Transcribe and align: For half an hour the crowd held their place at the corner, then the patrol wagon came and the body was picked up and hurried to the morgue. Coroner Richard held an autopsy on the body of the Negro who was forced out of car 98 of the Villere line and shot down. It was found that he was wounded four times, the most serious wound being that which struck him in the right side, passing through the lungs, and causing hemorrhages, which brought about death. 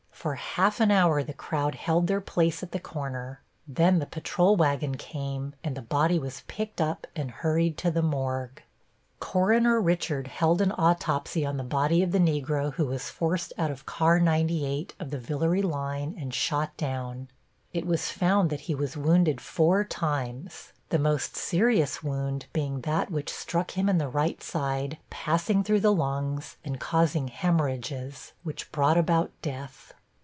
For 0.21 0.35
half 0.35 0.79
an 0.79 0.91
hour 0.91 1.23
the 1.23 1.33
crowd 1.33 1.73
held 1.73 2.05
their 2.05 2.21
place 2.21 2.61
at 2.61 2.73
the 2.73 2.79
corner, 2.79 3.41
then 3.67 3.97
the 3.97 4.05
patrol 4.05 4.55
wagon 4.55 4.93
came 4.93 5.55
and 5.63 5.75
the 5.75 5.81
body 5.81 6.19
was 6.19 6.43
picked 6.45 6.79
up 6.79 7.07
and 7.15 7.31
hurried 7.31 7.75
to 7.79 7.89
the 7.89 8.03
morgue. 8.03 8.61
Coroner 9.19 9.81
Richard 9.81 10.27
held 10.27 10.61
an 10.61 10.73
autopsy 10.73 11.43
on 11.43 11.57
the 11.57 11.63
body 11.63 12.03
of 12.03 12.11
the 12.11 12.19
Negro 12.19 12.71
who 12.75 12.85
was 12.85 13.09
forced 13.09 13.51
out 13.57 13.71
of 13.71 13.87
car 13.87 14.19
98 14.19 14.93
of 14.99 15.09
the 15.09 15.17
Villere 15.17 15.63
line 15.63 16.15
and 16.19 16.35
shot 16.35 16.77
down. 16.77 17.27
It 17.73 17.87
was 17.87 18.11
found 18.11 18.51
that 18.51 18.59
he 18.69 18.75
was 18.75 18.95
wounded 18.95 19.41
four 19.41 19.83
times, 19.83 20.71
the 20.89 20.99
most 20.99 21.35
serious 21.35 22.03
wound 22.03 22.45
being 22.53 22.81
that 22.81 23.09
which 23.09 23.33
struck 23.33 23.71
him 23.71 23.89
in 23.89 23.97
the 23.97 24.07
right 24.07 24.43
side, 24.43 24.99
passing 25.09 25.63
through 25.63 25.79
the 25.79 25.91
lungs, 25.91 26.57
and 26.63 26.79
causing 26.79 27.29
hemorrhages, 27.29 28.33
which 28.43 28.71
brought 28.71 28.99
about 28.99 29.31
death. 29.41 29.93